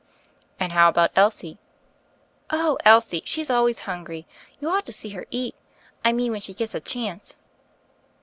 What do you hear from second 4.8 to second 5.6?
to see her eat—;;